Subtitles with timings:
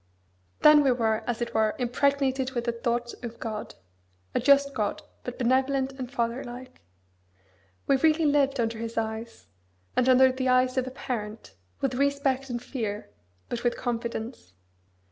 [0.61, 3.75] Then we were, as it were, impregnated with the thought of God
[4.33, 6.81] a just God, but benevolent and fatherlike.
[7.85, 9.45] We really lived under His eyes,
[9.95, 13.11] as under the eyes of a parent, with respect and fear,
[13.47, 14.55] but with confidence.